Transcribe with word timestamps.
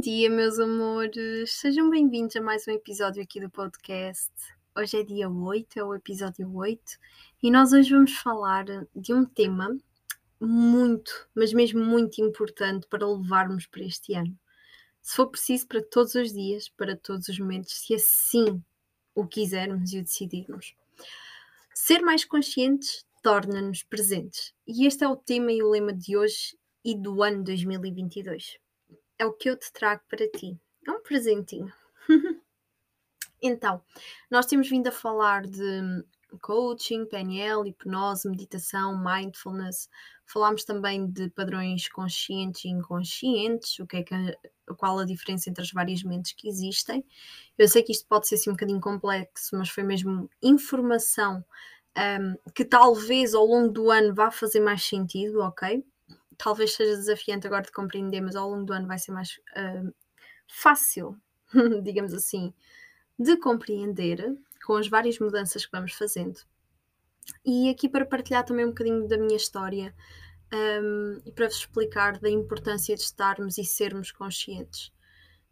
dia, 0.00 0.30
meus 0.30 0.58
amores. 0.58 1.52
Sejam 1.52 1.90
bem-vindos 1.90 2.34
a 2.34 2.40
mais 2.40 2.66
um 2.66 2.70
episódio 2.70 3.22
aqui 3.22 3.38
do 3.38 3.50
podcast. 3.50 4.32
Hoje 4.74 4.98
é 4.98 5.02
dia 5.02 5.28
8, 5.28 5.78
é 5.78 5.84
o 5.84 5.94
episódio 5.94 6.50
8, 6.56 6.82
e 7.42 7.50
nós 7.50 7.74
hoje 7.74 7.90
vamos 7.90 8.16
falar 8.16 8.64
de 8.96 9.12
um 9.12 9.26
tema 9.26 9.76
muito, 10.40 11.28
mas 11.34 11.52
mesmo 11.52 11.84
muito 11.84 12.18
importante 12.22 12.86
para 12.88 13.06
levarmos 13.06 13.66
para 13.66 13.84
este 13.84 14.14
ano. 14.14 14.34
Se 15.02 15.16
for 15.16 15.26
preciso, 15.26 15.68
para 15.68 15.82
todos 15.82 16.14
os 16.14 16.32
dias, 16.32 16.70
para 16.70 16.96
todos 16.96 17.28
os 17.28 17.38
momentos, 17.38 17.74
se 17.74 17.94
assim 17.94 18.64
o 19.14 19.26
quisermos 19.26 19.92
e 19.92 19.98
o 19.98 20.02
decidirmos. 20.02 20.74
Ser 21.74 22.00
mais 22.00 22.24
conscientes 22.24 23.04
torna-nos 23.22 23.82
presentes. 23.82 24.54
E 24.66 24.86
este 24.86 25.04
é 25.04 25.08
o 25.08 25.16
tema 25.16 25.52
e 25.52 25.62
o 25.62 25.68
lema 25.68 25.92
de 25.92 26.16
hoje 26.16 26.56
e 26.82 26.96
do 26.96 27.22
ano 27.22 27.44
2022 27.44 28.58
é 29.20 29.26
o 29.26 29.32
que 29.34 29.50
eu 29.50 29.56
te 29.56 29.70
trago 29.70 30.00
para 30.08 30.26
ti. 30.26 30.58
É 30.86 30.90
um 30.90 31.02
presentinho. 31.02 31.70
então, 33.42 33.82
nós 34.30 34.46
temos 34.46 34.68
vindo 34.68 34.86
a 34.86 34.92
falar 34.92 35.46
de 35.46 36.02
coaching, 36.40 37.04
PNL, 37.04 37.68
hipnose, 37.68 38.26
meditação, 38.26 38.96
mindfulness. 38.96 39.90
Falámos 40.24 40.64
também 40.64 41.06
de 41.06 41.28
padrões 41.28 41.86
conscientes 41.88 42.64
e 42.64 42.68
inconscientes, 42.68 43.78
o 43.78 43.86
que 43.86 43.98
é 43.98 44.02
que 44.02 44.14
qual 44.78 44.98
a 44.98 45.04
diferença 45.04 45.50
entre 45.50 45.62
as 45.62 45.70
várias 45.70 46.02
mentes 46.02 46.32
que 46.32 46.48
existem. 46.48 47.04
Eu 47.58 47.68
sei 47.68 47.82
que 47.82 47.92
isto 47.92 48.06
pode 48.08 48.26
ser 48.26 48.36
assim 48.36 48.48
um 48.48 48.54
bocadinho 48.54 48.80
complexo, 48.80 49.54
mas 49.54 49.68
foi 49.68 49.82
mesmo 49.82 50.30
informação 50.42 51.44
um, 51.98 52.52
que 52.54 52.64
talvez 52.64 53.34
ao 53.34 53.44
longo 53.44 53.70
do 53.70 53.90
ano 53.90 54.14
vá 54.14 54.30
fazer 54.30 54.60
mais 54.60 54.82
sentido, 54.82 55.40
ok? 55.40 55.84
Talvez 56.42 56.72
seja 56.72 56.96
desafiante 56.96 57.46
agora 57.46 57.62
de 57.62 57.72
compreender, 57.72 58.22
mas 58.22 58.34
ao 58.34 58.48
longo 58.48 58.64
do 58.64 58.72
ano 58.72 58.86
vai 58.86 58.98
ser 58.98 59.12
mais 59.12 59.38
uh, 59.56 59.94
fácil, 60.48 61.14
digamos 61.82 62.14
assim, 62.14 62.54
de 63.18 63.36
compreender 63.36 64.38
com 64.64 64.74
as 64.74 64.88
várias 64.88 65.18
mudanças 65.18 65.66
que 65.66 65.72
vamos 65.72 65.92
fazendo. 65.92 66.40
E 67.44 67.68
aqui 67.68 67.88
para 67.88 68.06
partilhar 68.06 68.44
também 68.44 68.64
um 68.64 68.70
bocadinho 68.70 69.06
da 69.06 69.18
minha 69.18 69.36
história 69.36 69.94
um, 70.52 71.20
e 71.26 71.30
para 71.30 71.46
vos 71.46 71.56
explicar 71.56 72.18
da 72.18 72.30
importância 72.30 72.96
de 72.96 73.02
estarmos 73.02 73.58
e 73.58 73.64
sermos 73.64 74.10
conscientes, 74.10 74.90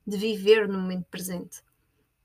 de 0.06 0.16
viver 0.16 0.66
no 0.66 0.78
momento 0.80 1.06
presente. 1.10 1.62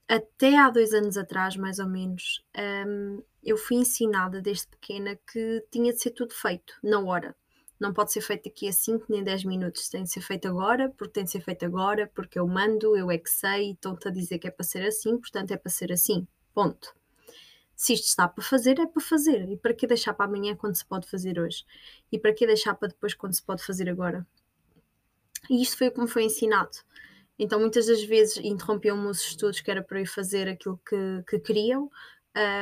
Até 0.07 0.57
há 0.57 0.69
dois 0.69 0.93
anos 0.93 1.17
atrás, 1.17 1.57
mais 1.57 1.79
ou 1.79 1.87
menos, 1.87 2.45
um, 2.87 3.21
eu 3.43 3.57
fui 3.57 3.75
ensinada 3.75 4.41
desde 4.41 4.67
pequena 4.67 5.19
que 5.29 5.65
tinha 5.69 5.91
de 5.91 5.99
ser 5.99 6.11
tudo 6.11 6.33
feito 6.33 6.73
na 6.81 6.99
hora 7.01 7.35
não 7.83 7.93
pode 7.93 8.13
ser 8.13 8.21
feito 8.21 8.45
daqui 8.45 8.67
a 8.67 8.71
5 8.71 9.05
nem 9.09 9.21
10 9.21 9.43
minutos, 9.43 9.89
tem 9.89 10.03
de 10.03 10.09
ser 10.09 10.21
feito 10.21 10.47
agora, 10.47 10.89
porque 10.97 11.13
tem 11.13 11.25
de 11.25 11.31
ser 11.31 11.41
feito 11.41 11.65
agora, 11.65 12.09
porque 12.15 12.39
eu 12.39 12.47
mando, 12.47 12.95
eu 12.95 13.11
é 13.11 13.17
que 13.17 13.29
sei, 13.29 13.71
estão-te 13.71 14.07
a 14.07 14.11
dizer 14.11 14.39
que 14.39 14.47
é 14.47 14.51
para 14.51 14.63
ser 14.63 14.85
assim, 14.85 15.17
portanto 15.17 15.51
é 15.51 15.57
para 15.57 15.69
ser 15.69 15.91
assim. 15.91 16.25
Ponto. 16.53 16.95
Se 17.75 17.93
isto 17.93 18.05
está 18.05 18.25
para 18.27 18.43
fazer, 18.43 18.79
é 18.79 18.85
para 18.85 19.01
fazer. 19.01 19.49
E 19.49 19.57
para 19.57 19.73
que 19.73 19.85
deixar 19.85 20.13
para 20.13 20.25
amanhã 20.25 20.55
quando 20.55 20.75
se 20.75 20.85
pode 20.85 21.09
fazer 21.09 21.37
hoje? 21.37 21.65
E 22.09 22.17
para 22.17 22.33
que 22.33 22.47
deixar 22.47 22.73
para 22.75 22.87
depois 22.87 23.13
quando 23.13 23.33
se 23.33 23.43
pode 23.43 23.63
fazer 23.65 23.89
agora? 23.89 24.25
E 25.49 25.61
isto 25.61 25.77
foi 25.77 25.89
o 25.89 25.91
que 25.91 25.99
me 25.99 26.07
foi 26.07 26.23
ensinado. 26.23 26.77
Então, 27.37 27.59
muitas 27.59 27.87
das 27.87 28.01
vezes 28.03 28.37
interrompiam-me 28.37 29.07
os 29.07 29.19
estudos 29.19 29.59
que 29.59 29.69
era 29.69 29.83
para 29.83 29.99
eu 29.99 30.05
fazer 30.05 30.47
aquilo 30.47 30.79
que, 30.87 31.23
que 31.27 31.39
queriam. 31.39 31.91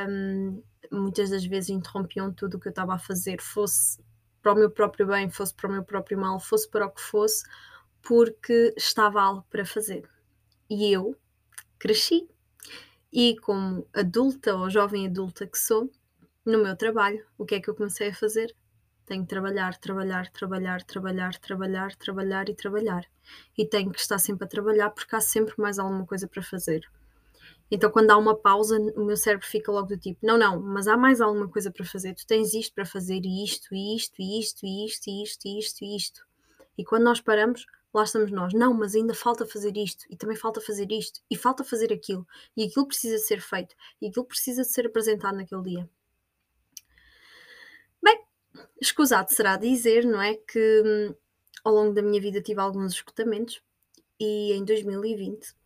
Um, 0.10 0.64
muitas 0.92 1.30
das 1.30 1.46
vezes 1.46 1.70
interrompiam 1.70 2.34
tudo 2.34 2.58
o 2.58 2.60
que 2.60 2.70
eu 2.70 2.72
estava 2.72 2.96
a 2.96 3.00
fazer, 3.00 3.40
fosse 3.40 4.02
para 4.42 4.54
o 4.54 4.56
meu 4.56 4.70
próprio 4.70 5.08
bem, 5.08 5.30
fosse 5.30 5.54
para 5.54 5.70
o 5.70 5.72
meu 5.72 5.84
próprio 5.84 6.18
mal, 6.18 6.40
fosse 6.40 6.70
para 6.70 6.86
o 6.86 6.92
que 6.92 7.02
fosse, 7.02 7.44
porque 8.02 8.74
estava 8.76 9.22
algo 9.22 9.46
para 9.50 9.66
fazer. 9.66 10.10
E 10.70 10.92
eu 10.92 11.16
cresci. 11.78 12.28
E 13.14 13.36
como 13.40 13.86
adulta 13.94 14.56
ou 14.56 14.70
jovem 14.70 15.08
adulta 15.08 15.46
que 15.46 15.60
sou, 15.60 15.92
no 16.46 16.64
meu 16.64 16.76
trabalho, 16.76 17.26
o 17.38 17.46
que 17.46 17.56
é 17.56 17.60
que 17.60 17.70
eu 17.70 17.76
comecei 17.76 18.10
a 18.10 18.14
fazer? 18.14 18.56
Tenho 19.06 19.24
que 19.24 19.30
trabalhar, 19.30 19.78
trabalhar, 19.78 20.30
trabalhar, 20.32 20.84
trabalhar, 20.84 21.38
trabalhar, 21.38 21.96
trabalhar 21.96 22.50
e 22.50 22.56
trabalhar. 22.56 23.06
E 23.58 23.66
tenho 23.66 23.92
que 23.92 24.00
estar 24.00 24.18
sempre 24.18 24.46
a 24.46 24.48
trabalhar 24.48 24.90
porque 24.92 25.16
há 25.16 25.22
sempre 25.22 25.54
mais 25.58 25.78
alguma 25.78 26.06
coisa 26.06 26.28
para 26.28 26.42
fazer. 26.42 26.90
Então, 27.72 27.90
quando 27.90 28.12
há 28.12 28.18
uma 28.18 28.36
pausa, 28.36 28.78
o 28.98 29.06
meu 29.06 29.16
cérebro 29.16 29.48
fica 29.48 29.72
logo 29.72 29.88
do 29.88 29.98
tipo: 29.98 30.20
não, 30.26 30.38
não, 30.38 30.62
mas 30.62 30.88
há 30.88 30.98
mais 30.98 31.22
alguma 31.22 31.48
coisa 31.48 31.72
para 31.72 31.86
fazer. 31.86 32.14
Tu 32.14 32.28
tens 32.28 32.54
isto 32.54 32.76
para 32.76 32.86
fazer, 32.86 33.22
e 33.24 33.46
isto, 33.46 33.74
e 33.74 33.96
isto, 33.96 34.16
e 34.20 34.40
isto, 34.42 34.66
e 34.66 34.86
isto, 34.86 35.08
e 35.10 35.24
isto, 35.24 35.48
e 35.48 35.60
isto, 35.60 35.86
e 35.86 35.96
isto. 35.96 36.28
E 36.78 36.84
quando 36.84 37.04
nós 37.04 37.22
paramos, 37.22 37.66
lá 37.94 38.04
estamos 38.04 38.30
nós. 38.30 38.54
Não, 38.54 38.74
mas 38.74 38.94
ainda 38.94 39.14
falta 39.14 39.46
fazer 39.46 39.78
isto, 39.78 40.06
e 40.10 40.18
também 40.18 40.36
falta 40.36 40.60
fazer 40.60 40.92
isto, 40.92 41.22
e 41.32 41.38
falta 41.38 41.64
fazer 41.64 41.94
aquilo, 41.94 42.28
e 42.58 42.66
aquilo 42.66 42.86
precisa 42.88 43.18
ser 43.18 43.40
feito, 43.40 43.74
e 44.02 44.08
aquilo 44.08 44.26
precisa 44.26 44.66
ser 44.66 44.88
apresentado 44.88 45.38
naquele 45.38 45.64
dia. 45.64 45.90
Bem, 48.04 48.20
escusado 48.82 49.32
será 49.34 49.56
dizer, 49.56 50.06
não 50.06 50.22
é? 50.22 50.36
Que 50.36 50.84
hum, 50.86 51.16
ao 51.64 51.74
longo 51.74 51.94
da 51.94 52.02
minha 52.02 52.20
vida 52.20 52.42
tive 52.42 52.60
alguns 52.60 52.94
escutamentos, 52.94 53.62
e 54.20 54.52
em 54.54 54.66
2020 54.66 55.61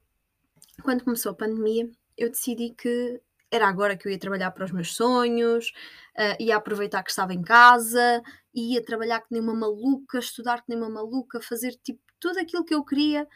quando 0.83 1.03
começou 1.03 1.31
a 1.31 1.35
pandemia, 1.35 1.89
eu 2.17 2.29
decidi 2.29 2.71
que 2.71 3.21
era 3.51 3.67
agora 3.67 3.95
que 3.95 4.07
eu 4.07 4.11
ia 4.11 4.19
trabalhar 4.19 4.51
para 4.51 4.65
os 4.65 4.71
meus 4.71 4.95
sonhos, 4.95 5.71
uh, 6.17 6.41
ia 6.41 6.55
aproveitar 6.55 7.03
que 7.03 7.09
estava 7.09 7.33
em 7.33 7.41
casa, 7.41 8.21
ia 8.53 8.83
trabalhar 8.83 9.21
que 9.21 9.27
nem 9.31 9.41
uma 9.41 9.53
maluca, 9.53 10.19
estudar 10.19 10.57
que 10.57 10.69
nem 10.69 10.77
uma 10.77 10.89
maluca, 10.89 11.41
fazer 11.41 11.71
tipo 11.83 11.99
tudo 12.19 12.39
aquilo 12.39 12.65
que 12.65 12.73
eu 12.73 12.83
queria 12.83 13.27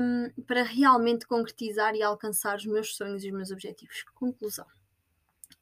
um, 0.00 0.42
para 0.44 0.62
realmente 0.62 1.26
concretizar 1.26 1.94
e 1.94 2.02
alcançar 2.02 2.56
os 2.56 2.66
meus 2.66 2.94
sonhos 2.94 3.24
e 3.24 3.28
os 3.28 3.32
meus 3.32 3.50
objetivos. 3.50 4.04
Conclusão: 4.14 4.66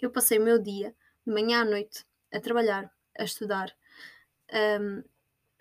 eu 0.00 0.10
passei 0.10 0.38
o 0.38 0.42
meu 0.42 0.58
dia, 0.58 0.94
de 1.26 1.32
manhã 1.32 1.62
à 1.62 1.64
noite, 1.64 2.04
a 2.32 2.40
trabalhar, 2.40 2.90
a 3.18 3.24
estudar, 3.24 3.74
um, 4.80 5.02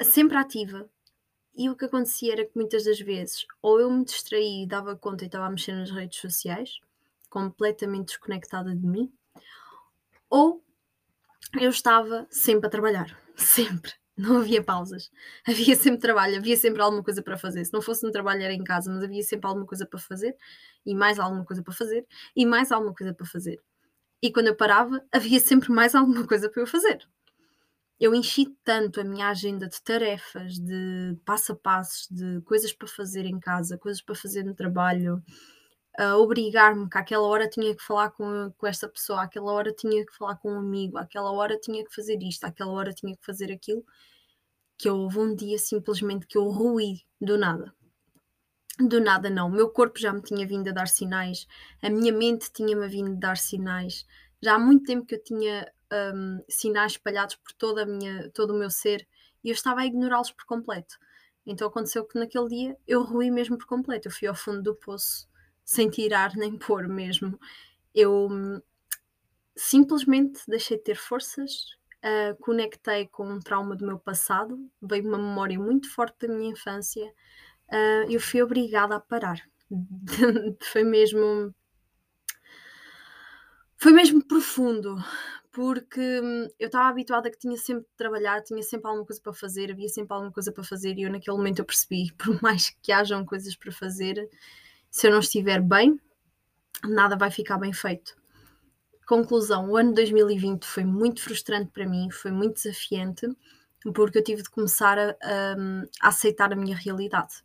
sempre 0.04 0.38
ativa, 0.38 0.90
e 1.58 1.70
o 1.70 1.76
que 1.76 1.86
acontecia 1.86 2.34
era 2.34 2.46
que 2.46 2.56
muitas 2.56 2.86
das 2.86 3.00
vezes, 3.00 3.46
ou 3.62 3.80
eu 3.80 3.90
me 3.90 4.06
distraí 4.06 4.64
e 4.64 4.68
dava 4.68 4.96
conta 4.96 5.24
e 5.24 5.28
estava 5.28 5.46
a 5.48 5.50
mexer 5.50 5.74
nas 5.74 5.90
redes 5.90 6.20
sociais, 6.20 6.80
completamente 7.30 8.10
desconectada 8.10 8.76
de 8.76 8.86
mim, 8.86 9.12
ou 10.30 10.64
eu 11.60 11.70
estava 11.70 12.28
sempre 12.30 12.68
a 12.68 12.70
trabalhar, 12.70 13.20
sempre. 13.36 13.92
Não 14.16 14.38
havia 14.38 14.64
pausas, 14.64 15.12
havia 15.48 15.76
sempre 15.76 16.00
trabalho, 16.00 16.38
havia 16.38 16.58
sempre 16.58 16.82
alguma 16.82 17.04
coisa 17.04 17.22
para 17.22 17.38
fazer. 17.38 17.64
Se 17.66 17.74
não 17.74 17.84
fosse 17.84 18.06
um 18.06 18.12
trabalho, 18.12 18.42
era 18.42 18.54
em 18.54 18.64
casa, 18.64 18.92
mas 18.92 19.04
havia 19.04 19.22
sempre 19.22 19.48
alguma 19.48 19.66
coisa 19.66 19.86
para 19.86 20.00
fazer, 20.00 20.36
e 20.86 20.96
mais 20.96 21.20
alguma 21.20 21.46
coisa 21.46 21.62
para 21.62 21.74
fazer, 21.74 22.06
e 22.36 22.46
mais 22.46 22.72
alguma 22.72 22.96
coisa 22.96 23.14
para 23.14 23.28
fazer. 23.28 23.62
E 24.22 24.32
quando 24.32 24.48
eu 24.48 24.56
parava, 24.56 25.04
havia 25.12 25.40
sempre 25.40 25.72
mais 25.72 25.94
alguma 25.96 26.26
coisa 26.26 26.50
para 26.50 26.62
eu 26.62 26.68
fazer 26.68 27.08
eu 28.00 28.14
enchi 28.14 28.46
tanto 28.64 29.02
a 29.02 29.04
minha 29.04 29.28
agenda 29.30 29.68
de 29.68 29.82
tarefas, 29.82 30.60
de 30.60 31.18
passo 31.26 31.54
a 31.54 31.56
passo, 31.56 32.08
de 32.14 32.42
coisas 32.42 32.72
para 32.72 32.88
fazer 32.88 33.26
em 33.26 33.40
casa, 33.40 33.78
coisas 33.78 34.02
para 34.02 34.16
fazer 34.16 34.44
no 34.44 34.54
trabalho, 34.54 35.24
a 35.98 36.16
obrigar-me 36.18 36.88
que 36.88 36.98
àquela 36.98 37.26
hora 37.26 37.50
tinha 37.50 37.76
que 37.76 37.84
falar 37.84 38.12
com, 38.12 38.54
com 38.56 38.68
esta 38.68 38.88
pessoa, 38.88 39.24
àquela 39.24 39.52
hora 39.52 39.74
tinha 39.74 40.06
que 40.06 40.16
falar 40.16 40.36
com 40.38 40.52
um 40.52 40.60
amigo, 40.60 40.98
àquela 40.98 41.32
hora 41.32 41.58
tinha 41.58 41.84
que 41.84 41.94
fazer 41.94 42.22
isto, 42.22 42.44
àquela 42.44 42.72
hora 42.72 42.94
tinha 42.94 43.16
que 43.16 43.26
fazer 43.26 43.52
aquilo, 43.52 43.84
que 44.78 44.90
houve 44.90 45.18
um 45.18 45.36
dia 45.36 45.58
simplesmente 45.58 46.28
que 46.28 46.38
eu 46.38 46.48
ruí 46.50 47.02
do 47.20 47.36
nada. 47.36 47.74
Do 48.80 49.02
nada 49.02 49.28
não, 49.28 49.48
o 49.48 49.52
meu 49.52 49.72
corpo 49.72 49.98
já 49.98 50.14
me 50.14 50.22
tinha 50.22 50.46
vindo 50.46 50.70
a 50.70 50.72
dar 50.72 50.88
sinais, 50.88 51.48
a 51.82 51.90
minha 51.90 52.14
mente 52.14 52.52
tinha-me 52.54 52.88
vindo 52.88 53.14
a 53.14 53.20
dar 53.20 53.38
sinais, 53.38 54.06
já 54.40 54.54
há 54.54 54.60
muito 54.60 54.86
tempo 54.86 55.08
que 55.08 55.16
eu 55.16 55.24
tinha 55.24 55.68
um, 55.92 56.44
sinais 56.50 56.94
espalhados 56.94 57.36
por 57.36 57.54
toda 57.54 57.84
a 57.84 57.86
minha, 57.86 58.30
todo 58.32 58.54
o 58.54 58.58
meu 58.58 58.70
ser 58.70 59.08
e 59.44 59.50
eu 59.50 59.54
estava 59.54 59.82
a 59.82 59.86
ignorá-los 59.86 60.32
por 60.32 60.46
completo. 60.46 60.98
Então 61.46 61.68
aconteceu 61.68 62.06
que 62.06 62.20
naquele 62.20 62.48
dia 62.50 62.78
eu 62.86 63.04
ruí 63.04 63.32
mesmo 63.32 63.58
por 63.58 63.66
completo. 63.66 64.08
Eu 64.08 64.12
fui 64.12 64.28
ao 64.28 64.36
fundo 64.36 64.62
do 64.62 64.76
poço 64.76 65.28
sem 65.64 65.90
tirar 65.90 66.36
nem 66.36 66.58
pôr 66.60 66.88
mesmo. 66.88 67.40
Eu 67.96 68.28
hum, 68.30 68.62
simplesmente 69.56 70.42
deixei 70.48 70.78
de 70.78 70.84
ter 70.84 70.98
forças, 70.98 71.78
uh, 72.04 72.36
conectei 72.42 73.08
com 73.08 73.28
um 73.28 73.40
trauma 73.40 73.76
do 73.76 73.86
meu 73.86 73.98
passado, 73.98 74.60
veio 74.82 75.08
uma 75.08 75.18
memória 75.18 75.58
muito 75.58 75.90
forte 75.90 76.28
da 76.28 76.34
minha 76.34 76.52
infância. 76.52 77.06
Uh, 77.70 78.12
eu 78.12 78.20
fui 78.20 78.42
obrigada 78.42 78.96
a 78.96 79.00
parar. 79.00 79.42
Foi 80.72 80.84
mesmo 80.84 81.54
foi 83.78 83.92
mesmo 83.94 84.24
profundo, 84.26 84.96
porque 85.52 86.02
hum, 86.22 86.48
eu 86.60 86.68
estava 86.68 86.90
habituada 86.90 87.30
que 87.30 87.38
tinha 87.38 87.58
sempre 87.58 87.84
de 87.84 87.96
trabalhar, 87.96 88.42
tinha 88.44 88.62
sempre 88.64 88.88
alguma 88.88 89.06
coisa 89.06 89.22
para 89.22 89.34
fazer, 89.34 89.72
havia 89.72 89.90
sempre 89.90 90.14
alguma 90.14 90.32
coisa 90.32 90.52
para 90.52 90.64
fazer, 90.64 90.98
e 90.98 91.04
eu 91.04 91.12
naquele 91.12 91.38
momento 91.38 91.60
eu 91.60 91.66
percebi, 91.66 92.12
por 92.18 92.42
mais 92.42 92.70
que 92.82 92.92
hajam 92.92 93.26
coisas 93.26 93.56
para 93.56 93.72
fazer, 93.72 94.30
se 94.90 95.08
eu 95.08 95.12
não 95.12 95.20
estiver 95.20 95.62
bem, 95.62 96.00
nada 96.84 97.16
vai 97.16 97.32
ficar 97.32 97.58
bem 97.58 97.74
feito. 97.74 98.16
Conclusão, 99.08 99.70
o 99.70 99.78
ano 99.78 99.94
2020 99.94 100.66
foi 100.66 100.84
muito 100.84 101.22
frustrante 101.22 101.72
para 101.72 101.88
mim, 101.88 102.10
foi 102.12 102.32
muito 102.32 102.56
desafiante, 102.56 103.28
porque 103.94 104.18
eu 104.18 104.24
tive 104.24 104.44
de 104.44 104.50
começar 104.50 104.98
a, 105.00 105.16
hum, 105.58 105.84
a 106.02 106.10
aceitar 106.10 106.52
a 106.52 106.56
minha 106.56 106.76
realidade. 106.76 107.44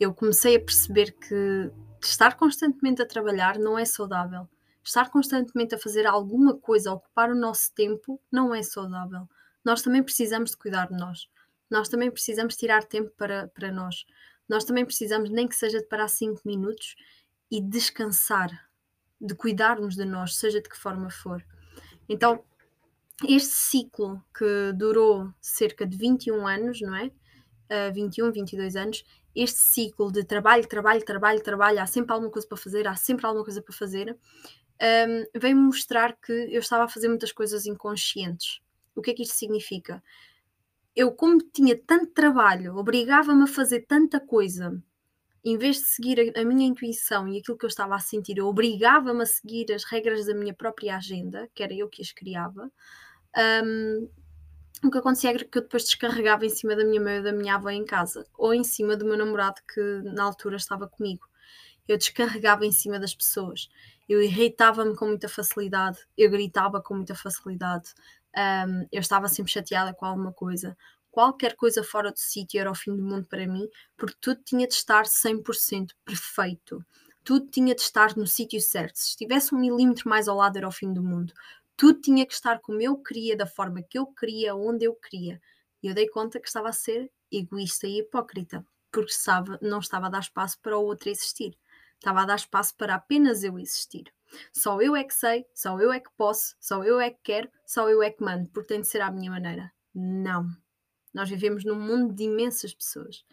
eu 0.00 0.14
comecei 0.14 0.56
a 0.56 0.60
perceber 0.60 1.12
que 1.12 1.70
estar 2.02 2.36
constantemente 2.36 3.02
a 3.02 3.06
trabalhar 3.06 3.58
não 3.58 3.78
é 3.78 3.84
saudável. 3.84 4.48
Estar 4.84 5.10
constantemente 5.10 5.74
a 5.74 5.78
fazer 5.78 6.06
alguma 6.06 6.54
coisa, 6.54 6.90
a 6.90 6.94
ocupar 6.94 7.30
o 7.30 7.34
nosso 7.34 7.72
tempo, 7.74 8.20
não 8.30 8.54
é 8.54 8.62
saudável. 8.62 9.28
Nós 9.64 9.82
também 9.82 10.02
precisamos 10.02 10.50
de 10.50 10.56
cuidar 10.58 10.88
de 10.88 10.96
nós. 10.96 11.28
Nós 11.70 11.88
também 11.88 12.10
precisamos 12.10 12.54
tirar 12.56 12.84
tempo 12.84 13.10
para, 13.16 13.48
para 13.48 13.72
nós. 13.72 14.04
Nós 14.48 14.64
também 14.64 14.84
precisamos, 14.84 15.30
nem 15.30 15.48
que 15.48 15.56
seja 15.56 15.78
de 15.78 15.86
parar 15.86 16.08
5 16.08 16.42
minutos 16.44 16.94
e 17.50 17.60
descansar, 17.62 18.50
de 19.18 19.34
cuidarmos 19.34 19.96
de 19.96 20.04
nós, 20.04 20.36
seja 20.36 20.60
de 20.60 20.68
que 20.68 20.76
forma 20.76 21.10
for. 21.10 21.42
Então, 22.06 22.44
este 23.26 23.54
ciclo 23.54 24.22
que 24.36 24.72
durou 24.74 25.32
cerca 25.40 25.86
de 25.86 25.96
21 25.96 26.46
anos, 26.46 26.80
não 26.80 26.94
é? 26.94 27.10
Uh, 27.70 27.94
21, 27.94 28.30
22 28.30 28.76
anos, 28.76 29.04
este 29.34 29.58
ciclo 29.58 30.12
de 30.12 30.22
trabalho, 30.22 30.66
trabalho, 30.68 31.04
trabalho, 31.04 31.42
trabalho, 31.42 31.80
há 31.80 31.86
sempre 31.86 32.12
alguma 32.12 32.30
coisa 32.30 32.46
para 32.46 32.58
fazer, 32.58 32.86
há 32.86 32.94
sempre 32.94 33.24
alguma 33.26 33.44
coisa 33.44 33.62
para 33.62 33.74
fazer, 33.74 34.16
um, 34.82 35.38
veio-me 35.38 35.62
mostrar 35.62 36.16
que 36.16 36.32
eu 36.32 36.60
estava 36.60 36.84
a 36.84 36.88
fazer 36.88 37.08
muitas 37.08 37.32
coisas 37.32 37.66
inconscientes. 37.66 38.60
O 38.94 39.02
que 39.02 39.10
é 39.10 39.14
que 39.14 39.22
isto 39.22 39.34
significa? 39.34 40.02
Eu, 40.94 41.12
como 41.12 41.38
tinha 41.38 41.76
tanto 41.76 42.12
trabalho, 42.12 42.76
obrigava-me 42.76 43.44
a 43.44 43.48
fazer 43.48 43.80
tanta 43.86 44.20
coisa, 44.20 44.80
em 45.44 45.58
vez 45.58 45.76
de 45.76 45.86
seguir 45.86 46.32
a, 46.36 46.40
a, 46.40 46.44
minha 46.44 46.66
intuição 46.66 47.28
e 47.28 47.38
aquilo 47.38 47.58
que 47.58 47.64
eu 47.64 47.68
estava 47.68 47.94
a 47.94 47.98
sentir, 47.98 48.38
eu 48.38 48.46
obrigava-me 48.46 49.22
a 49.22 49.26
seguir 49.26 49.72
as 49.72 49.84
regras 49.84 50.26
da 50.26 50.34
minha 50.34 50.54
própria 50.54 50.96
agenda, 50.96 51.48
que 51.54 51.62
era 51.62 51.74
eu 51.74 51.88
que 51.88 52.00
as 52.00 52.12
criava. 52.12 52.70
Um, 53.36 54.08
o 54.84 54.90
que 54.90 54.98
acontecia 54.98 55.30
era 55.30 55.44
que 55.44 55.58
eu 55.58 55.62
depois 55.62 55.84
descarregava 55.84 56.46
em 56.46 56.50
cima 56.50 56.76
da 56.76 56.84
minha 56.84 57.00
mãe 57.00 57.18
ou 57.18 57.24
da 57.24 57.32
minha 57.32 57.56
avó 57.56 57.70
em 57.70 57.84
casa, 57.84 58.26
ou 58.36 58.54
em 58.54 58.64
cima 58.64 58.96
do 58.96 59.04
meu 59.04 59.16
namorado 59.16 59.60
que 59.72 59.80
na 60.04 60.24
altura 60.24 60.56
estava 60.56 60.88
comigo. 60.88 61.26
Eu 61.86 61.98
descarregava 61.98 62.64
em 62.64 62.72
cima 62.72 62.98
das 62.98 63.14
pessoas. 63.14 63.68
Eu 64.08 64.22
irritava-me 64.22 64.96
com 64.96 65.06
muita 65.06 65.28
facilidade, 65.28 65.98
eu 66.16 66.30
gritava 66.30 66.80
com 66.80 66.94
muita 66.94 67.14
facilidade, 67.14 67.92
um, 68.36 68.86
eu 68.92 69.00
estava 69.00 69.28
sempre 69.28 69.52
chateada 69.52 69.94
com 69.94 70.04
alguma 70.04 70.32
coisa. 70.32 70.76
Qualquer 71.10 71.56
coisa 71.56 71.82
fora 71.82 72.10
do 72.10 72.18
sítio 72.18 72.60
era 72.60 72.70
o 72.70 72.74
fim 72.74 72.94
do 72.96 73.02
mundo 73.02 73.26
para 73.26 73.46
mim, 73.46 73.68
porque 73.96 74.16
tudo 74.20 74.40
tinha 74.44 74.66
de 74.66 74.74
estar 74.74 75.04
100% 75.04 75.92
perfeito. 76.04 76.84
Tudo 77.22 77.46
tinha 77.46 77.74
de 77.74 77.80
estar 77.80 78.16
no 78.16 78.26
sítio 78.26 78.60
certo. 78.60 78.96
Se 78.96 79.10
estivesse 79.10 79.54
um 79.54 79.58
milímetro 79.58 80.08
mais 80.08 80.28
ao 80.28 80.36
lado, 80.36 80.58
era 80.58 80.68
o 80.68 80.72
fim 80.72 80.92
do 80.92 81.02
mundo 81.02 81.32
tudo 81.76 82.00
tinha 82.00 82.26
que 82.26 82.32
estar 82.32 82.60
como 82.60 82.80
eu 82.80 82.96
queria, 82.96 83.36
da 83.36 83.46
forma 83.46 83.82
que 83.82 83.98
eu 83.98 84.06
queria, 84.06 84.54
onde 84.54 84.84
eu 84.84 84.94
queria. 84.94 85.40
E 85.82 85.88
eu 85.88 85.94
dei 85.94 86.08
conta 86.08 86.40
que 86.40 86.48
estava 86.48 86.68
a 86.68 86.72
ser 86.72 87.10
egoísta 87.30 87.86
e 87.86 87.98
hipócrita, 87.98 88.64
porque 88.92 89.12
não 89.60 89.80
estava 89.80 90.06
a 90.06 90.10
dar 90.10 90.20
espaço 90.20 90.58
para 90.60 90.78
o 90.78 90.84
outro 90.84 91.10
existir. 91.10 91.56
Estava 92.04 92.20
a 92.20 92.26
dar 92.26 92.36
espaço 92.36 92.74
para 92.76 92.96
apenas 92.96 93.42
eu 93.42 93.58
existir. 93.58 94.12
Só 94.52 94.78
eu 94.82 94.94
é 94.94 95.02
que 95.02 95.14
sei, 95.14 95.46
só 95.54 95.80
eu 95.80 95.90
é 95.90 95.98
que 95.98 96.10
posso, 96.18 96.54
só 96.60 96.84
eu 96.84 97.00
é 97.00 97.08
que 97.08 97.18
quero, 97.22 97.48
só 97.64 97.88
eu 97.88 98.02
é 98.02 98.10
que 98.10 98.22
mando, 98.22 98.46
porque 98.48 98.68
tem 98.68 98.82
de 98.82 98.86
ser 98.86 99.00
à 99.00 99.10
minha 99.10 99.30
maneira. 99.30 99.72
Não. 99.94 100.46
Nós 101.14 101.30
vivemos 101.30 101.64
num 101.64 101.80
mundo 101.80 102.12
de 102.12 102.24
imensas 102.24 102.74
pessoas. 102.74 103.24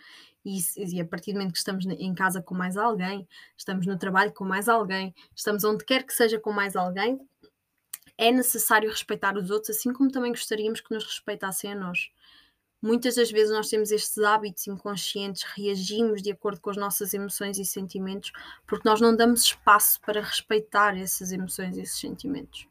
E, 0.46 0.58
e, 0.78 1.02
a 1.02 1.06
partir 1.06 1.34
do 1.34 1.40
momento 1.40 1.52
que 1.52 1.58
estamos 1.58 1.86
em 1.86 2.16
casa 2.16 2.42
com 2.42 2.56
mais 2.56 2.78
alguém, 2.78 3.28
estamos 3.58 3.86
no 3.86 3.98
trabalho 3.98 4.32
com 4.32 4.46
mais 4.46 4.70
alguém, 4.70 5.14
estamos 5.36 5.66
onde 5.66 5.84
quer 5.84 6.04
que 6.04 6.14
seja 6.14 6.40
com 6.40 6.54
mais 6.54 6.78
alguém, 6.78 7.20
é 8.18 8.32
necessário 8.32 8.90
respeitar 8.90 9.36
os 9.36 9.52
outros, 9.52 9.76
assim 9.76 9.92
como 9.92 10.10
também 10.10 10.32
gostaríamos 10.32 10.80
que 10.80 10.94
nos 10.94 11.04
respeitassem 11.04 11.74
a 11.74 11.76
nós. 11.76 12.10
Muitas 12.82 13.16
das 13.16 13.30
vezes 13.30 13.54
nós 13.54 13.70
temos 13.70 13.92
estes 13.92 14.18
hábitos 14.18 14.66
inconscientes, 14.66 15.44
reagimos 15.44 16.22
de 16.22 16.32
acordo 16.32 16.60
com 16.60 16.72
as 16.72 16.78
nossas 16.78 17.14
emoções 17.14 17.60
e 17.60 17.66
sentimentos, 17.66 18.32
porque 18.66 18.90
nós 18.90 19.00
não 19.00 19.16
damos 19.16 19.44
espaço 19.44 20.02
para 20.02 20.20
respeitar 20.20 20.98
essas 20.98 21.32
emoções 21.32 21.78
e 21.78 21.82
esses 21.82 22.00
sentimentos. 22.00 22.68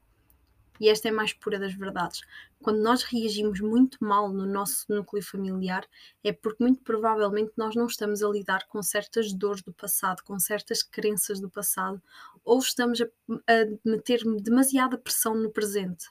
E 0.81 0.89
esta 0.89 1.09
é 1.09 1.11
a 1.13 1.15
mais 1.15 1.33
pura 1.33 1.61
das 1.61 1.75
verdades. 1.75 2.23
Quando 2.61 2.81
nós 2.81 3.03
reagimos 3.05 3.61
muito 3.61 4.03
mal 4.03 4.33
no 4.33 4.47
nosso 4.47 4.87
núcleo 4.89 5.23
familiar, 5.23 5.87
é 6.25 6.33
porque 6.33 6.65
muito 6.65 6.83
provavelmente 6.83 7.53
nós 7.57 7.77
não 7.77 7.87
estamos 7.87 8.23
a 8.23 8.29
lidar 8.29 8.67
com 8.67 8.83
certas 8.83 9.33
dores 9.33 9.63
do 9.63 9.73
passado, 9.73 10.23
com 10.25 10.39
certas 10.41 10.83
crenças 10.83 11.39
do 11.39 11.51
passado, 11.51 12.03
ou 12.45 12.59
estamos 12.59 13.01
a, 13.01 13.05
a 13.05 13.67
meter 13.85 14.23
demasiada 14.43 14.99
pressão 14.99 15.35
no 15.35 15.51
presente. 15.51 16.09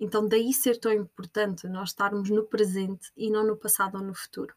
Então, 0.00 0.26
daí 0.26 0.54
ser 0.54 0.78
tão 0.78 0.90
importante 0.90 1.68
nós 1.68 1.90
estarmos 1.90 2.30
no 2.30 2.46
presente 2.46 3.12
e 3.14 3.30
não 3.30 3.46
no 3.46 3.54
passado 3.54 3.98
ou 3.98 4.02
no 4.02 4.14
futuro. 4.14 4.56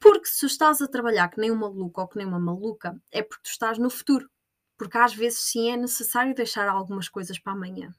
Porque 0.00 0.26
se 0.26 0.44
estás 0.44 0.82
a 0.82 0.88
trabalhar 0.88 1.28
que 1.28 1.40
nem 1.40 1.52
um 1.52 1.56
maluco 1.56 2.00
ou 2.00 2.08
que 2.08 2.18
nem 2.18 2.26
uma 2.26 2.40
maluca, 2.40 3.00
é 3.12 3.22
porque 3.22 3.44
tu 3.44 3.50
estás 3.50 3.78
no 3.78 3.88
futuro. 3.88 4.28
Porque 4.76 4.98
às 4.98 5.14
vezes 5.14 5.38
sim 5.38 5.70
é 5.70 5.76
necessário 5.76 6.34
deixar 6.34 6.68
algumas 6.68 7.08
coisas 7.08 7.38
para 7.38 7.52
amanhã. 7.52 7.94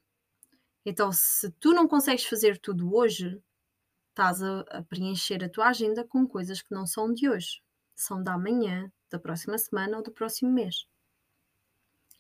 Então, 0.86 1.10
se 1.12 1.50
tu 1.52 1.74
não 1.74 1.88
consegues 1.88 2.26
fazer 2.26 2.60
tudo 2.60 2.94
hoje, 2.94 3.42
estás 4.10 4.44
a, 4.44 4.60
a, 4.70 4.84
preencher 4.84 5.44
a 5.44 5.50
tua 5.50 5.70
agenda 5.70 6.04
com 6.04 6.28
coisas 6.28 6.62
que 6.62 6.74
não 6.74 6.86
são 6.86 7.12
de 7.14 7.30
hoje, 7.30 7.62
são 7.96 8.22
da 8.22 8.34
amanhã, 8.34 8.92
da 9.10 9.18
próxima 9.18 9.58
semana 9.58 9.98
ou 9.98 10.04
do 10.04 10.12
próximo 10.12 10.52
mês. 10.52 10.86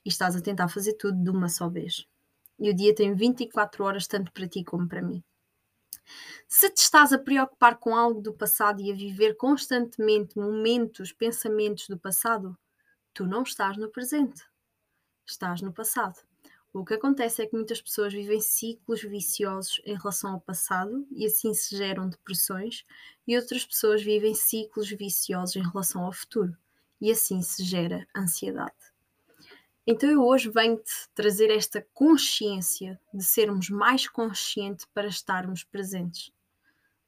E 0.04 0.10
estás 0.10 0.36
a 0.36 0.42
tentar 0.42 0.70
fazer 0.70 0.94
tudo 0.94 1.22
de 1.22 1.30
uma 1.30 1.50
só 1.50 1.70
vez. 1.70 2.08
E 2.60 2.70
o 2.70 2.74
dia 2.74 2.96
tem 2.96 3.14
24 3.14 3.84
horas, 3.84 4.08
tanto 4.08 4.32
para 4.32 4.48
ti 4.48 4.64
como 4.64 4.88
para 4.88 5.02
mim. 5.02 5.24
Se 6.48 6.70
te 6.70 6.78
estás 6.78 7.12
a 7.12 7.18
preocupar 7.18 7.78
com 7.78 7.96
algo 7.96 8.22
do 8.22 8.34
passado 8.34 8.82
e 8.82 8.92
a 8.92 8.96
viver 8.96 9.36
constantemente 9.36 10.38
momentos, 10.38 11.12
pensamentos 11.12 11.88
do 11.88 11.98
passado, 11.98 12.58
tu 13.14 13.26
não 13.26 13.44
estás 13.44 13.78
no 13.78 13.90
presente. 13.90 14.44
Estás 15.26 15.62
no 15.62 15.74
passado. 15.74 16.20
O 16.72 16.84
que 16.84 16.94
acontece 16.94 17.42
é 17.42 17.48
que 17.48 17.56
muitas 17.56 17.82
pessoas 17.82 18.14
vivem 18.14 18.42
ciclos 18.42 19.02
viciosos 19.02 19.82
em 19.86 19.96
relação 19.96 20.34
ao 20.34 20.42
passado 20.42 21.08
e 21.10 21.26
assim 21.26 21.54
se 21.54 21.76
geram 21.76 22.10
depressões, 22.10 22.84
e 23.26 23.36
outras 23.38 23.66
pessoas 23.66 24.04
vivem 24.04 24.36
ciclos 24.36 24.90
viciosos 24.90 25.56
em 25.56 25.64
relação 25.64 26.04
ao 26.04 26.12
futuro 26.12 26.56
e 27.00 27.12
assim 27.12 27.42
se 27.42 27.64
gera 27.64 28.08
ansiedade. 28.16 28.85
Então 29.88 30.10
eu 30.10 30.24
hoje 30.24 30.50
venho-te 30.50 30.92
trazer 31.14 31.52
esta 31.52 31.86
consciência 31.94 33.00
de 33.14 33.24
sermos 33.24 33.70
mais 33.70 34.08
conscientes 34.08 34.86
para 34.86 35.08
estarmos 35.08 35.64
presentes. 35.64 36.32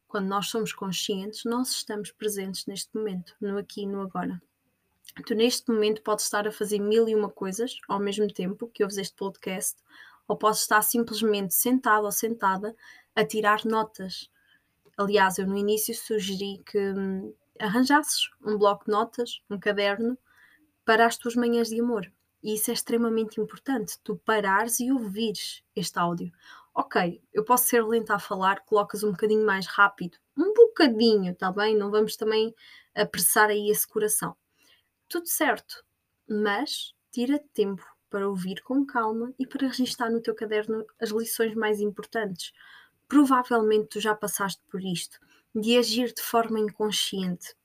Quando 0.07 0.27
nós 0.27 0.47
somos 0.47 0.71
conscientes, 0.71 1.43
nós 1.43 1.71
estamos 1.71 2.11
presentes 2.11 2.67
neste 2.67 2.95
momento, 2.95 3.35
no 3.41 3.57
aqui 3.57 3.81
e 3.81 3.87
no 3.87 4.01
agora. 4.01 4.39
Tu 5.25 5.33
neste 5.33 5.71
momento 5.71 6.03
podes 6.03 6.25
estar 6.25 6.47
a 6.47 6.51
fazer 6.51 6.77
mil 6.77 7.09
e 7.09 7.15
uma 7.15 7.29
coisas 7.29 7.79
ao 7.87 7.99
mesmo 7.99 8.31
tempo 8.31 8.67
que 8.67 8.83
ouves 8.83 8.97
este 8.97 9.15
podcast, 9.15 9.81
ou 10.27 10.37
podes 10.37 10.61
estar 10.61 10.83
simplesmente 10.83 11.55
sentado 11.55 12.05
ou 12.05 12.11
sentada 12.11 12.75
a 13.15 13.25
tirar 13.25 13.65
notas. 13.65 14.29
Aliás, 14.95 15.39
eu 15.39 15.47
no 15.47 15.57
início 15.57 15.95
sugeri 15.95 16.61
que 16.63 16.77
hum, 16.77 17.33
arranjasses 17.59 18.29
um 18.45 18.55
bloco 18.55 18.85
de 18.85 18.91
notas, 18.91 19.41
um 19.49 19.57
caderno, 19.57 20.15
para 20.85 21.07
as 21.07 21.17
tuas 21.17 21.35
manhãs 21.35 21.69
de 21.69 21.81
amor. 21.81 22.11
E 22.43 22.53
isso 22.53 22.71
é 22.71 22.73
extremamente 22.73 23.41
importante, 23.41 23.99
tu 24.03 24.15
parares 24.17 24.79
e 24.79 24.91
ouvires 24.91 25.63
este 25.75 25.97
áudio. 25.99 26.31
Ok, 26.73 27.21
eu 27.33 27.43
posso 27.43 27.65
ser 27.65 27.83
lenta 27.83 28.15
a 28.15 28.19
falar, 28.19 28.63
colocas 28.65 29.03
um 29.03 29.11
bocadinho 29.11 29.45
mais 29.45 29.65
rápido, 29.65 30.17
um 30.37 30.53
bocadinho, 30.53 31.33
tá 31.35 31.51
bem? 31.51 31.75
Não 31.75 31.89
vamos 31.89 32.15
também 32.15 32.53
apressar 32.95 33.49
aí 33.49 33.69
esse 33.69 33.87
coração 33.87 34.35
tudo 35.07 35.27
certo, 35.27 35.83
mas 36.27 36.93
tira 37.11 37.39
tempo 37.53 37.83
para 38.09 38.27
ouvir 38.27 38.61
com 38.61 38.85
calma 38.85 39.33
e 39.39 39.47
para 39.47 39.67
registar 39.67 40.11
no 40.11 40.21
teu 40.21 40.35
caderno 40.35 40.85
as 40.99 41.09
lições 41.11 41.55
mais 41.55 41.79
importantes. 41.79 42.51
Provavelmente 43.07 43.87
tu 43.87 43.99
já 44.01 44.13
passaste 44.13 44.61
por 44.69 44.81
isto, 44.81 45.19
de 45.55 45.77
agir 45.77 46.13
de 46.13 46.21
forma 46.21 46.59
inconsciente 46.59 47.55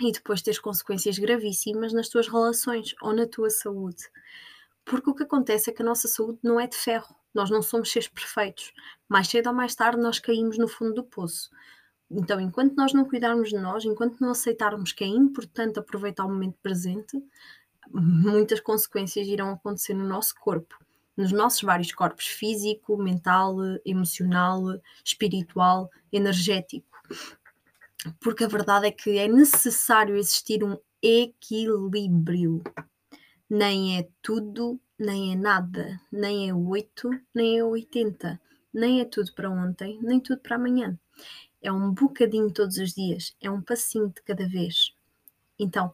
e 0.00 0.12
depois 0.12 0.42
teres 0.42 0.58
consequências 0.58 1.18
gravíssimas 1.18 1.92
nas 1.92 2.08
tuas 2.08 2.28
relações 2.28 2.94
ou 3.02 3.12
na 3.12 3.26
tua 3.26 3.50
saúde. 3.50 4.04
Porque 4.84 5.10
o 5.10 5.14
que 5.14 5.22
acontece 5.22 5.70
é 5.70 5.72
que 5.72 5.82
a 5.82 5.84
nossa 5.84 6.08
saúde 6.08 6.38
não 6.42 6.58
é 6.58 6.66
de 6.66 6.76
ferro, 6.76 7.14
nós 7.34 7.50
não 7.50 7.62
somos 7.62 7.92
seres 7.92 8.08
perfeitos. 8.08 8.72
Mais 9.08 9.28
cedo 9.28 9.48
ou 9.48 9.54
mais 9.54 9.74
tarde 9.74 10.00
nós 10.00 10.18
caímos 10.18 10.58
no 10.58 10.66
fundo 10.66 10.94
do 10.94 11.04
poço. 11.04 11.50
Então, 12.10 12.40
enquanto 12.40 12.74
nós 12.74 12.92
não 12.92 13.04
cuidarmos 13.04 13.50
de 13.50 13.58
nós, 13.58 13.84
enquanto 13.84 14.20
não 14.20 14.30
aceitarmos 14.30 14.92
que 14.92 15.04
é 15.04 15.06
importante 15.06 15.78
aproveitar 15.78 16.24
o 16.24 16.28
momento 16.28 16.58
presente, 16.60 17.22
muitas 17.92 18.58
consequências 18.60 19.28
irão 19.28 19.50
acontecer 19.50 19.94
no 19.94 20.04
nosso 20.04 20.34
corpo, 20.40 20.76
nos 21.16 21.30
nossos 21.30 21.62
vários 21.62 21.92
corpos 21.92 22.26
físico, 22.26 22.96
mental, 22.96 23.56
emocional, 23.84 24.62
espiritual, 25.04 25.88
energético. 26.12 26.88
Porque 28.20 28.44
a 28.44 28.48
verdade 28.48 28.86
é 28.86 28.90
que 28.90 29.18
é 29.18 29.28
necessário 29.28 30.16
existir 30.16 30.64
um 30.64 30.76
equilíbrio. 31.02 32.62
Nem 33.48 33.98
é 33.98 34.08
tudo, 34.22 34.80
nem 34.98 35.32
é 35.32 35.36
nada, 35.36 36.00
nem 36.10 36.48
é 36.48 36.54
8, 36.54 37.10
nem 37.34 37.58
é 37.58 37.64
80, 37.64 38.40
nem 38.72 39.00
é 39.00 39.04
tudo 39.04 39.32
para 39.34 39.50
ontem, 39.50 39.98
nem 40.02 40.20
tudo 40.20 40.40
para 40.40 40.56
amanhã. 40.56 40.98
É 41.60 41.70
um 41.70 41.92
bocadinho 41.92 42.52
todos 42.52 42.78
os 42.78 42.94
dias, 42.94 43.34
é 43.40 43.50
um 43.50 43.60
passinho 43.60 44.08
de 44.08 44.22
cada 44.22 44.48
vez. 44.48 44.94
Então, 45.58 45.92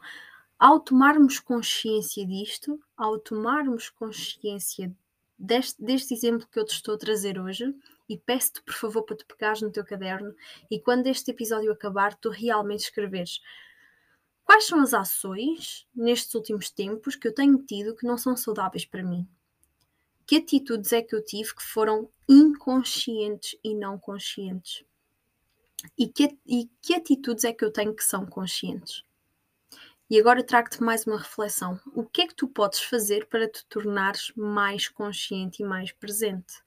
ao 0.59 0.81
tomarmos 0.81 1.41
consciência 1.41 2.27
disto, 2.27 2.81
ao 2.97 3.19
tomarmos 3.19 3.91
consciência 3.91 4.95
deste, 5.39 5.83
deste 5.83 6.15
exemplo 6.15 6.47
que 6.51 6.59
eu 6.59 6.65
te 6.65 6.75
estou 6.75 6.95
a 6.95 6.99
trazer 6.99 7.39
hoje, 7.39 7.75
e 8.09 8.17
peço-te, 8.17 8.63
por 8.63 8.75
favor, 8.75 9.03
para 9.03 9.17
tu 9.17 9.27
pegares 9.27 9.63
no 9.63 9.71
teu 9.71 9.85
caderno 9.85 10.35
e 10.71 10.81
quando 10.81 11.07
este 11.07 11.31
episódio 11.31 11.73
acabar, 11.73 12.15
tu 12.15 12.31
realmente 12.31 12.85
escreveres 12.85 13.41
quais 14.45 14.65
são 14.67 14.81
as 14.81 14.95
ações 14.95 15.87
nestes 15.95 16.35
últimos 16.35 16.71
tempos 16.71 17.17
que 17.17 17.27
eu 17.27 17.35
tenho 17.35 17.59
tido 17.59 17.97
que 17.97 18.07
não 18.07 18.17
são 18.17 18.37
saudáveis 18.37 18.85
para 18.85 19.03
mim. 19.03 19.29
Que 20.25 20.37
atitudes 20.37 20.93
é 20.93 21.03
que 21.03 21.15
eu 21.15 21.25
tive 21.25 21.55
que 21.55 21.63
foram 21.63 22.09
inconscientes 22.29 23.57
e 23.63 23.75
não 23.75 23.99
conscientes? 23.99 24.85
E 25.97 26.09
que, 26.09 26.37
e 26.47 26.71
que 26.81 26.95
atitudes 26.95 27.45
é 27.45 27.53
que 27.53 27.65
eu 27.65 27.71
tenho 27.71 27.95
que 27.95 28.03
são 28.03 28.25
conscientes? 28.27 29.05
E 30.09 30.19
agora 30.21 30.43
trago-te 30.43 30.83
mais 30.83 31.05
uma 31.05 31.19
reflexão. 31.19 31.81
O 31.93 32.05
que 32.05 32.23
é 32.23 32.27
que 32.29 32.35
tu 32.35 32.47
podes 32.47 32.81
fazer 32.81 33.27
para 33.27 33.49
te 33.49 33.65
tornares 33.67 34.33
mais 34.37 34.89
consciente 34.89 35.63
e 35.63 35.67
mais 35.67 35.91
presente? 35.91 36.63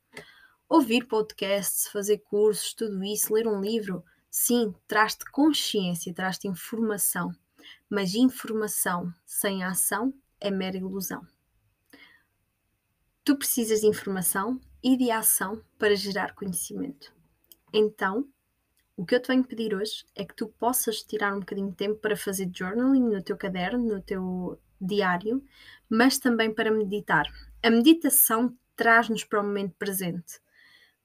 Ouvir 0.70 1.08
podcasts, 1.08 1.88
fazer 1.88 2.20
cursos, 2.20 2.76
tudo 2.76 3.04
isso, 3.04 3.34
ler 3.34 3.48
um 3.48 3.60
livro, 3.60 4.06
sim, 4.30 4.72
traz-te 4.88 5.26
consciência, 5.32 6.14
traz-te 6.14 6.48
informação. 6.48 7.34
Mas 7.90 8.14
informação 8.14 9.12
sem 9.26 9.64
ação 9.64 10.14
é 10.40 10.52
mera 10.52 10.78
ilusão. 10.78 11.26
Tu 13.24 13.36
precisas 13.36 13.82
de 13.82 13.88
informação 13.88 14.62
e 14.84 14.96
de 14.96 15.10
ação 15.10 15.60
para 15.80 15.96
gerar 15.96 16.36
conhecimento. 16.36 17.12
Então, 17.74 18.28
o 18.96 19.04
que 19.04 19.16
eu 19.16 19.22
te 19.22 19.30
venho 19.30 19.44
pedir 19.44 19.74
hoje 19.74 20.06
é 20.16 20.24
que 20.24 20.36
tu 20.36 20.50
possas 20.50 21.02
tirar 21.02 21.34
um 21.34 21.40
bocadinho 21.40 21.72
de 21.72 21.78
tempo 21.78 21.96
para 22.00 22.16
fazer 22.16 22.48
journaling 22.54 23.10
no 23.10 23.24
teu 23.24 23.36
caderno, 23.36 23.96
no 23.96 24.02
teu 24.04 24.60
diário, 24.80 25.44
mas 25.90 26.20
também 26.20 26.54
para 26.54 26.70
meditar. 26.70 27.26
A 27.64 27.72
meditação 27.72 28.56
traz-nos 28.76 29.24
para 29.24 29.42
o 29.42 29.44
momento 29.44 29.74
presente. 29.80 30.40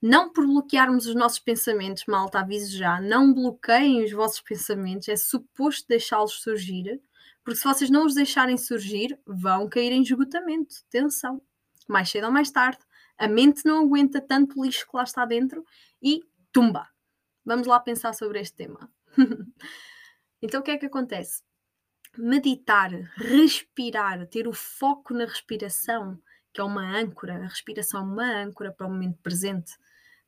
Não 0.07 0.31
por 0.31 0.47
bloquearmos 0.47 1.07
os 1.07 1.15
nossos 1.15 1.39
pensamentos, 1.39 2.05
malta, 2.07 2.41
aviso 2.41 2.77
já, 2.77 3.01
não 3.01 3.33
bloqueiem 3.33 4.05
os 4.05 4.13
vossos 4.13 4.43
pensamentos, 4.43 5.09
é 5.09 5.17
suposto 5.17 5.89
deixá-los 5.89 6.43
surgir, 6.43 7.01
porque 7.43 7.59
se 7.59 7.65
vocês 7.65 7.89
não 7.89 8.05
os 8.05 8.13
deixarem 8.13 8.59
surgir, 8.59 9.19
vão 9.27 9.67
cair 9.67 9.93
em 9.93 10.03
esgotamento. 10.03 10.75
Atenção, 10.89 11.41
mais 11.89 12.11
cedo 12.11 12.27
ou 12.27 12.31
mais 12.31 12.51
tarde, 12.51 12.81
a 13.17 13.27
mente 13.27 13.65
não 13.65 13.83
aguenta 13.83 14.21
tanto 14.21 14.63
lixo 14.63 14.87
que 14.87 14.95
lá 14.95 15.05
está 15.05 15.25
dentro 15.25 15.65
e 16.03 16.21
tumba 16.53 16.87
Vamos 17.43 17.67
lá 17.67 17.81
pensar 17.81 18.13
sobre 18.13 18.41
este 18.41 18.57
tema. 18.57 18.91
então, 20.43 20.61
o 20.61 20.63
que 20.63 20.73
é 20.73 20.77
que 20.77 20.85
acontece? 20.85 21.43
Meditar, 22.15 22.91
respirar, 23.17 24.27
ter 24.27 24.47
o 24.47 24.53
foco 24.53 25.15
na 25.15 25.25
respiração, 25.25 26.21
que 26.53 26.61
é 26.61 26.65
uma 26.65 26.95
âncora, 26.95 27.37
a 27.37 27.49
respiração 27.49 28.01
é 28.01 28.05
uma 28.05 28.43
âncora 28.43 28.71
para 28.71 28.87
o 28.87 28.91
momento 28.91 29.19
presente, 29.23 29.73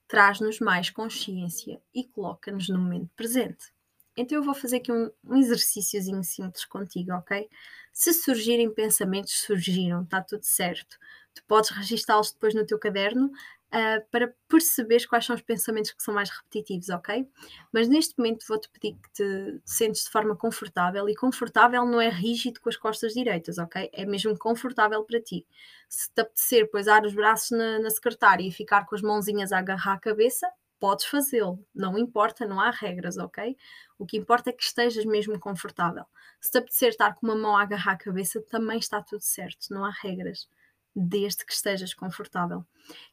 traz-nos 0.08 0.60
mais 0.60 0.90
consciência 0.90 1.80
e 1.94 2.04
coloca-nos 2.04 2.68
no 2.68 2.78
momento 2.78 3.10
presente. 3.16 3.72
Então 4.16 4.38
eu 4.38 4.44
vou 4.44 4.54
fazer 4.54 4.76
aqui 4.76 4.90
um, 4.90 5.10
um 5.24 5.36
exercíciozinho 5.36 6.24
simples 6.24 6.64
contigo, 6.64 7.12
ok? 7.12 7.48
Se 7.92 8.12
surgirem 8.12 8.72
pensamentos, 8.72 9.32
surgiram, 9.32 10.02
está 10.02 10.22
tudo 10.22 10.42
certo. 10.42 10.98
Tu 11.34 11.44
podes 11.44 11.70
registá-los 11.70 12.32
depois 12.32 12.54
no 12.54 12.64
teu 12.64 12.78
caderno 12.78 13.30
uh, 13.76 14.06
para 14.10 14.34
perceberes 14.48 15.04
quais 15.04 15.24
são 15.24 15.36
os 15.36 15.42
pensamentos 15.42 15.92
que 15.92 16.02
são 16.02 16.14
mais 16.14 16.30
repetitivos, 16.30 16.88
ok? 16.88 17.28
Mas 17.72 17.88
neste 17.88 18.16
momento 18.18 18.46
vou-te 18.48 18.68
pedir 18.70 18.96
que 18.96 19.12
te 19.12 19.60
sentes 19.64 20.04
de 20.04 20.10
forma 20.10 20.34
confortável, 20.34 21.08
e 21.08 21.14
confortável 21.14 21.84
não 21.84 22.00
é 22.00 22.08
rígido 22.08 22.60
com 22.60 22.68
as 22.68 22.76
costas 22.76 23.12
direitas, 23.12 23.58
ok? 23.58 23.90
É 23.92 24.06
mesmo 24.06 24.36
confortável 24.38 25.04
para 25.04 25.20
ti. 25.20 25.46
Se 25.88 26.10
te 26.12 26.20
apetecer 26.22 26.70
poisar 26.70 27.04
os 27.04 27.14
braços 27.14 27.50
na, 27.50 27.78
na 27.78 27.90
secretária 27.90 28.46
e 28.46 28.50
ficar 28.50 28.86
com 28.86 28.94
as 28.94 29.02
mãozinhas 29.02 29.52
a 29.52 29.58
agarrar 29.58 29.94
a 29.94 30.00
cabeça, 30.00 30.48
podes 30.78 31.06
fazê-lo, 31.06 31.64
não 31.74 31.98
importa, 31.98 32.46
não 32.46 32.60
há 32.60 32.70
regras, 32.70 33.16
ok? 33.18 33.56
O 33.98 34.06
que 34.06 34.16
importa 34.16 34.50
é 34.50 34.52
que 34.52 34.62
estejas 34.62 35.04
mesmo 35.04 35.38
confortável. 35.38 36.04
Se 36.40 36.50
te 36.50 36.58
apetecer 36.58 36.90
estar 36.90 37.14
com 37.14 37.26
uma 37.26 37.36
mão 37.36 37.56
a 37.56 37.62
agarrar 37.62 37.92
a 37.92 37.96
cabeça, 37.96 38.42
também 38.42 38.78
está 38.78 39.02
tudo 39.02 39.22
certo, 39.22 39.68
não 39.70 39.84
há 39.84 39.90
regras 39.90 40.48
desde 40.96 41.44
que 41.44 41.52
estejas 41.52 41.92
confortável. 41.92 42.64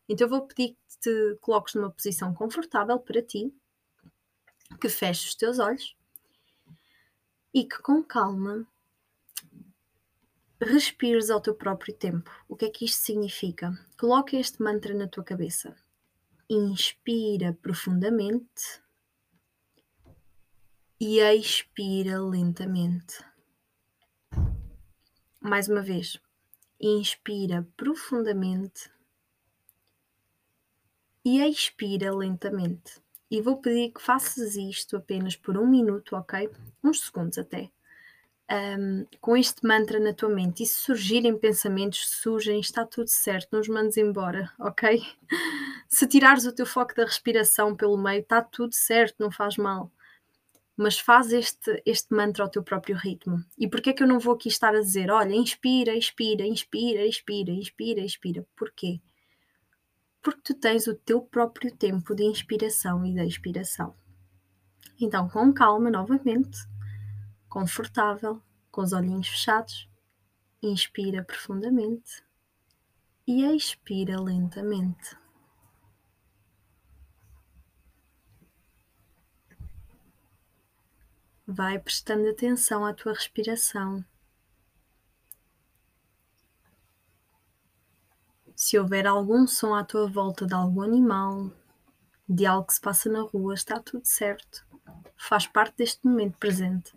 Então 0.07 0.25
eu 0.25 0.29
vou 0.29 0.47
pedir 0.47 0.77
que 0.87 0.97
te 0.99 1.37
coloques 1.41 1.75
numa 1.75 1.91
posição 1.91 2.33
confortável 2.33 2.97
para 2.97 3.21
ti, 3.21 3.53
que 4.79 4.87
feches 4.87 5.29
os 5.31 5.35
teus 5.35 5.59
olhos 5.59 5.95
e 7.53 7.65
que 7.65 7.77
com 7.79 8.01
calma 8.01 8.65
respires 10.61 11.29
ao 11.29 11.41
teu 11.41 11.53
próprio 11.53 11.93
tempo. 11.93 12.31
O 12.47 12.55
que 12.55 12.65
é 12.65 12.69
que 12.69 12.85
isto 12.85 13.03
significa? 13.03 13.77
Coloca 13.99 14.37
este 14.37 14.63
mantra 14.63 14.93
na 14.93 15.07
tua 15.07 15.23
cabeça. 15.23 15.75
Inspira 16.49 17.53
profundamente 17.61 18.81
e 20.99 21.19
expira 21.19 22.21
lentamente. 22.21 23.23
Mais 25.41 25.67
uma 25.67 25.81
vez, 25.81 26.17
inspira 26.79 27.67
profundamente 27.77 28.91
e 31.25 31.41
expira 31.41 32.13
lentamente. 32.13 33.01
E 33.31 33.41
vou 33.41 33.57
pedir 33.57 33.91
que 33.91 34.01
faças 34.01 34.55
isto 34.55 34.97
apenas 34.97 35.35
por 35.35 35.57
um 35.57 35.65
minuto, 35.65 36.15
ok? 36.15 36.49
Uns 36.83 37.01
segundos 37.01 37.37
até. 37.37 37.71
Um, 38.51 39.05
com 39.21 39.35
este 39.35 39.65
mantra 39.65 39.99
na 39.99 40.13
tua 40.13 40.29
mente. 40.29 40.63
E 40.63 40.65
se 40.65 40.75
surgirem 40.75 41.37
pensamentos, 41.37 42.07
surgem, 42.09 42.59
está 42.59 42.85
tudo 42.85 43.07
certo, 43.07 43.49
não 43.51 43.61
os 43.61 43.67
mandes 43.67 43.97
embora, 43.97 44.51
ok? 44.59 45.01
Se 45.87 46.07
tirares 46.07 46.45
o 46.45 46.53
teu 46.53 46.65
foco 46.65 46.95
da 46.95 47.05
respiração 47.05 47.75
pelo 47.75 47.97
meio, 47.97 48.21
está 48.21 48.41
tudo 48.41 48.73
certo, 48.73 49.15
não 49.19 49.31
faz 49.31 49.57
mal 49.57 49.91
mas 50.75 50.99
faz 50.99 51.31
este, 51.31 51.81
este 51.85 52.13
mantra 52.13 52.43
ao 52.43 52.49
teu 52.49 52.63
próprio 52.63 52.95
ritmo. 52.95 53.43
E 53.57 53.67
porquê 53.67 53.91
é 53.91 53.93
que 53.93 54.03
eu 54.03 54.07
não 54.07 54.19
vou 54.19 54.33
aqui 54.33 54.47
estar 54.47 54.75
a 54.75 54.79
dizer, 54.79 55.11
olha, 55.11 55.35
inspira, 55.35 55.95
inspira, 55.95 56.45
inspira, 56.45 57.05
inspira, 57.05 57.51
inspira, 57.51 58.01
inspira? 58.01 58.47
Porquê? 58.55 58.99
Porque 60.21 60.41
tu 60.43 60.53
tens 60.55 60.87
o 60.87 60.95
teu 60.95 61.21
próprio 61.21 61.75
tempo 61.75 62.15
de 62.15 62.23
inspiração 62.23 63.05
e 63.05 63.13
de 63.13 63.25
expiração. 63.25 63.95
Então, 64.99 65.27
com 65.29 65.53
calma, 65.53 65.91
novamente, 65.91 66.57
confortável, 67.49 68.41
com 68.71 68.81
os 68.81 68.93
olhinhos 68.93 69.27
fechados, 69.27 69.89
inspira 70.61 71.23
profundamente 71.23 72.23
e 73.27 73.43
expira 73.43 74.19
lentamente. 74.19 75.22
Vai 81.45 81.77
prestando 81.77 82.29
atenção 82.29 82.85
à 82.85 82.93
tua 82.93 83.13
respiração. 83.13 84.03
Se 88.55 88.79
houver 88.79 89.05
algum 89.05 89.45
som 89.45 89.73
à 89.73 89.83
tua 89.83 90.07
volta 90.07 90.45
de 90.45 90.53
algum 90.53 90.81
animal, 90.81 91.51
de 92.29 92.45
algo 92.45 92.67
que 92.67 92.73
se 92.73 92.79
passa 92.79 93.09
na 93.09 93.21
rua, 93.21 93.53
está 93.53 93.77
tudo 93.79 94.05
certo. 94.05 94.65
Faz 95.17 95.45
parte 95.45 95.77
deste 95.77 96.05
momento 96.07 96.37
presente. 96.37 96.93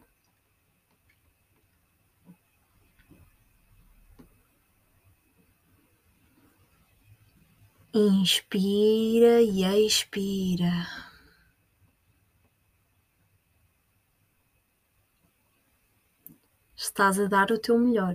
Inspira 7.93 9.43
e 9.43 9.65
expira. 9.87 11.06
Estás 16.97 17.21
a 17.21 17.27
dar 17.27 17.51
o 17.51 17.59
teu 17.59 17.79
melhor. 17.79 18.15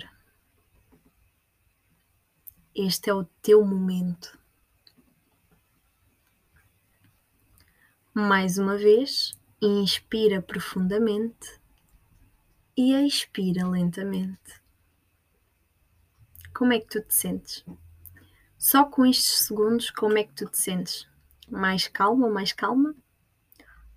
Este 2.73 3.11
é 3.11 3.13
o 3.13 3.25
teu 3.39 3.63
momento. 3.63 4.39
Mais 8.11 8.57
uma 8.57 8.75
vez, 8.75 9.37
inspira 9.61 10.41
profundamente 10.41 11.61
e 12.75 12.91
expira 13.05 13.69
lentamente. 13.69 14.59
Como 16.51 16.73
é 16.73 16.79
que 16.79 16.87
tu 16.87 17.03
te 17.03 17.13
sentes? 17.13 17.63
Só 18.57 18.85
com 18.85 19.05
estes 19.05 19.45
segundos, 19.45 19.91
como 19.91 20.17
é 20.17 20.23
que 20.23 20.33
tu 20.33 20.49
te 20.49 20.57
sentes? 20.57 21.07
Mais 21.47 21.87
calma 21.87 22.27
mais 22.31 22.51
calma? 22.51 22.95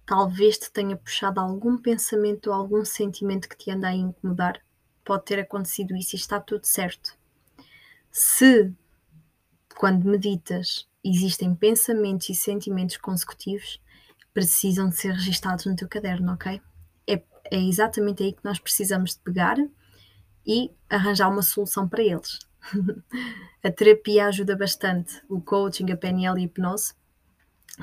Talvez 0.04 0.58
te 0.58 0.70
tenha 0.70 0.94
puxado 0.94 1.40
algum 1.40 1.78
pensamento 1.78 2.48
ou 2.48 2.52
algum 2.52 2.84
sentimento 2.84 3.48
que 3.48 3.56
te 3.56 3.70
anda 3.70 3.88
a 3.88 3.94
incomodar. 3.94 4.62
Pode 5.04 5.25
ter 5.25 5.40
acontecido 5.40 5.94
isso 5.96 6.16
e 6.16 6.18
está 6.18 6.40
tudo 6.40 6.64
certo. 6.64 7.16
Se, 8.11 8.73
quando 9.76 10.08
meditas, 10.08 10.88
existem 11.04 11.54
pensamentos 11.54 12.28
e 12.30 12.34
sentimentos 12.34 12.96
consecutivos, 12.96 13.80
precisam 14.32 14.88
de 14.88 14.96
ser 14.96 15.12
registados 15.12 15.66
no 15.66 15.76
teu 15.76 15.88
caderno, 15.88 16.32
ok? 16.32 16.61
É 17.06 17.23
é 17.50 17.61
exatamente 17.61 18.23
aí 18.23 18.32
que 18.32 18.44
nós 18.44 18.58
precisamos 18.58 19.14
de 19.14 19.20
pegar 19.20 19.56
e 20.46 20.70
arranjar 20.88 21.28
uma 21.28 21.42
solução 21.42 21.88
para 21.88 22.02
eles. 22.02 22.38
a 23.62 23.70
terapia 23.70 24.26
ajuda 24.26 24.56
bastante, 24.56 25.23
o 25.28 25.40
coaching, 25.40 25.90
a 25.90 25.96
PNL 25.96 26.38
e 26.38 26.42
a 26.42 26.44
hipnose 26.44 26.94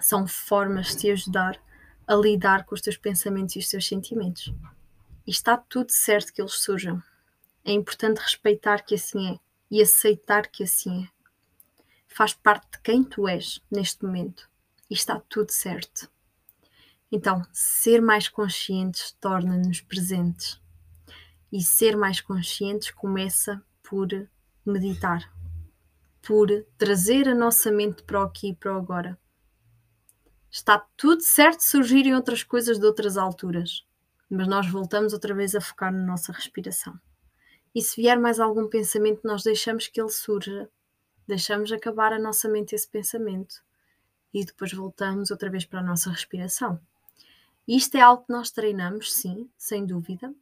são 0.02 0.28
formas 0.28 0.88
de 0.88 0.98
te 0.98 1.12
ajudar 1.12 1.62
a 2.08 2.16
lidar 2.16 2.66
com 2.66 2.76
os 2.76 2.82
teus 2.82 2.98
pensamentos 2.98 3.56
e 3.56 3.60
os 3.60 3.68
teus 3.68 3.88
sentimentos. 3.88 4.54
E 5.26 5.32
está 5.32 5.58
tudo 5.58 5.92
certo 5.92 6.34
que 6.34 6.42
eles 6.42 6.54
surjam. 6.54 7.02
É 7.64 7.72
importante 7.72 8.18
respeitar 8.18 8.84
que 8.84 8.96
assim 8.96 9.36
é 9.36 9.40
e 9.70 9.82
aceitar 9.82 10.48
que 10.48 10.64
assim 10.64 11.06
é. 11.06 11.10
Faz 12.08 12.34
parte 12.34 12.72
de 12.72 12.80
quem 12.82 13.04
tu 13.04 13.28
és 13.28 13.62
neste 13.72 14.04
momento 14.04 14.50
e 14.90 14.94
está 14.94 15.20
tudo 15.30 15.52
certo. 15.52 16.10
Então, 17.12 17.42
ser 17.52 18.02
mais 18.02 18.28
conscientes 18.28 19.12
torna-nos 19.20 19.82
presentes. 19.82 20.62
E 21.52 21.62
ser 21.62 21.96
mais 21.98 22.22
conscientes 22.22 22.92
começa 22.92 23.62
por 23.84 24.08
meditar, 24.66 25.30
por 26.22 26.48
trazer 26.78 27.28
a 27.28 27.36
nossa 27.36 27.72
mente 27.72 28.04
para 28.04 28.22
o 28.22 28.24
aqui 28.24 28.50
e 28.50 28.56
para 28.56 28.74
o 28.74 28.78
agora. 28.78 29.20
Está 30.50 30.80
tudo 30.96 31.22
certo 31.22 31.62
surgirem 31.62 32.16
outras 32.16 32.44
coisas 32.44 32.80
de 32.80 32.86
outras 32.86 33.18
alturas, 33.18 33.86
mas 34.30 34.48
nós 34.48 34.68
voltamos 34.68 35.14
outra 35.14 35.34
vez 35.34 35.56
a 35.56 35.62
focar 35.62 35.92
na 35.92 36.06
nossa 36.06 36.32
respiração. 36.32 36.98
E 37.74 37.82
se 37.82 38.02
vier 38.02 38.20
mais 38.20 38.40
algum 38.40 38.68
pensamento, 38.68 39.22
nós 39.24 39.44
deixamos 39.44 39.88
que 39.88 40.00
ele 40.02 40.10
surja, 40.10 40.70
deixamos 41.28 41.72
acabar 41.72 42.12
a 42.12 42.20
nossa 42.20 42.50
mente 42.50 42.76
esse 42.76 42.88
pensamento 42.88 43.64
e 44.34 44.46
depois 44.46 44.74
voltamos 44.74 45.32
outra 45.32 45.50
vez 45.50 45.66
para 45.66 45.80
a 45.80 45.84
nossa 45.84 46.10
respiração. 46.10 46.80
Isto 47.68 47.96
é 47.96 48.02
algo 48.02 48.26
que 48.26 48.34
nós 48.34 48.52
treinamos, 48.52 49.14
sim, 49.14 49.50
sem 49.58 49.86
dúvida. 49.86 50.34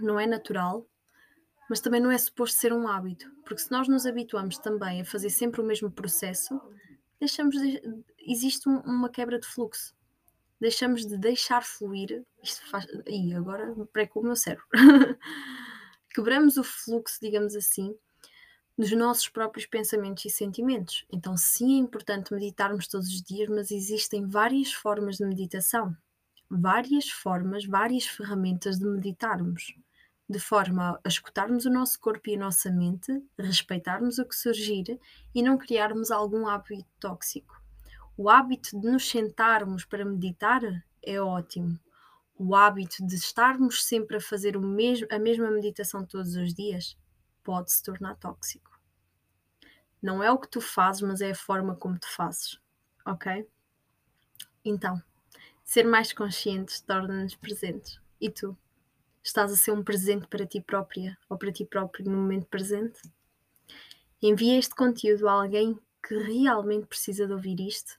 Não 0.00 0.18
é 0.18 0.26
natural, 0.26 0.86
mas 1.68 1.80
também 1.80 2.00
não 2.00 2.10
é 2.10 2.18
suposto 2.18 2.58
ser 2.58 2.72
um 2.72 2.88
hábito, 2.88 3.30
porque 3.44 3.62
se 3.62 3.70
nós 3.70 3.88
nos 3.88 4.06
habituamos 4.06 4.58
também 4.58 5.00
a 5.00 5.04
fazer 5.04 5.30
sempre 5.30 5.60
o 5.60 5.64
mesmo 5.64 5.90
processo, 5.90 6.60
deixamos 7.18 7.56
de, 7.56 7.82
existe 8.26 8.68
um, 8.68 8.78
uma 8.80 9.08
quebra 9.08 9.38
de 9.38 9.46
fluxo. 9.46 9.94
Deixamos 10.60 11.04
de 11.04 11.18
deixar 11.18 11.62
fluir. 11.62 12.24
Isto 12.42 12.66
faz. 12.70 12.86
E 13.06 13.34
agora 13.34 13.74
preco 13.92 14.20
o 14.20 14.22
meu 14.22 14.36
cérebro. 14.36 14.64
Quebramos 16.14 16.56
o 16.56 16.62
fluxo, 16.62 17.18
digamos 17.20 17.56
assim, 17.56 17.92
dos 18.78 18.92
nossos 18.92 19.28
próprios 19.28 19.66
pensamentos 19.66 20.24
e 20.24 20.30
sentimentos. 20.30 21.04
Então, 21.12 21.36
sim, 21.36 21.74
é 21.74 21.78
importante 21.78 22.32
meditarmos 22.32 22.86
todos 22.86 23.08
os 23.08 23.20
dias, 23.20 23.48
mas 23.48 23.72
existem 23.72 24.24
várias 24.24 24.72
formas 24.72 25.16
de 25.16 25.26
meditação, 25.26 25.96
várias 26.48 27.10
formas, 27.10 27.64
várias 27.64 28.06
ferramentas 28.06 28.78
de 28.78 28.84
meditarmos, 28.84 29.74
de 30.28 30.38
forma 30.38 31.00
a 31.02 31.08
escutarmos 31.08 31.66
o 31.66 31.70
nosso 31.70 31.98
corpo 31.98 32.30
e 32.30 32.36
a 32.36 32.38
nossa 32.38 32.70
mente, 32.70 33.20
respeitarmos 33.36 34.18
o 34.18 34.24
que 34.24 34.36
surgir 34.36 35.00
e 35.34 35.42
não 35.42 35.58
criarmos 35.58 36.12
algum 36.12 36.46
hábito 36.46 36.86
tóxico. 37.00 37.60
O 38.16 38.30
hábito 38.30 38.80
de 38.80 38.86
nos 38.86 39.10
sentarmos 39.10 39.84
para 39.84 40.04
meditar 40.04 40.62
é 41.02 41.20
ótimo. 41.20 41.76
O 42.36 42.54
hábito 42.56 43.06
de 43.06 43.14
estarmos 43.14 43.84
sempre 43.84 44.16
a 44.16 44.20
fazer 44.20 44.56
o 44.56 44.60
mesmo, 44.60 45.06
a 45.10 45.18
mesma 45.18 45.50
meditação 45.50 46.04
todos 46.04 46.34
os 46.34 46.52
dias 46.52 46.96
pode 47.42 47.70
se 47.72 47.82
tornar 47.82 48.16
tóxico. 48.16 48.70
Não 50.02 50.22
é 50.22 50.30
o 50.30 50.38
que 50.38 50.48
tu 50.48 50.60
fazes, 50.60 51.02
mas 51.02 51.20
é 51.20 51.30
a 51.30 51.34
forma 51.34 51.76
como 51.76 51.98
tu 51.98 52.08
fazes, 52.08 52.58
ok? 53.06 53.48
Então, 54.64 55.00
ser 55.64 55.84
mais 55.84 56.12
conscientes 56.12 56.80
torna-nos 56.80 57.34
presentes. 57.36 58.00
E 58.20 58.30
tu? 58.30 58.56
Estás 59.22 59.52
a 59.52 59.56
ser 59.56 59.70
um 59.70 59.82
presente 59.82 60.26
para 60.26 60.46
ti 60.46 60.60
própria 60.60 61.16
ou 61.28 61.38
para 61.38 61.52
ti 61.52 61.64
próprio 61.64 62.04
no 62.04 62.16
momento 62.16 62.46
presente? 62.46 63.00
Envia 64.20 64.58
este 64.58 64.74
conteúdo 64.74 65.28
a 65.28 65.32
alguém 65.32 65.78
que 66.06 66.16
realmente 66.16 66.86
precisa 66.86 67.26
de 67.26 67.32
ouvir 67.32 67.60
isto 67.60 67.98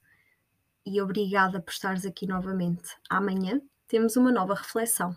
e 0.86 1.02
obrigada 1.02 1.60
por 1.60 1.72
estares 1.72 2.06
aqui 2.06 2.28
novamente. 2.28 2.96
Amanhã 3.10 3.62
temos 3.88 4.16
uma 4.16 4.32
nova 4.32 4.54
reflexão 4.56 5.16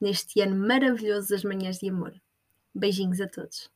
neste 0.00 0.40
ano 0.40 0.56
maravilhoso 0.56 1.30
das 1.30 1.44
Manhãs 1.44 1.78
de 1.78 1.88
Amor. 1.88 2.14
Beijinhos 2.74 3.20
a 3.20 3.28
todos. 3.28 3.70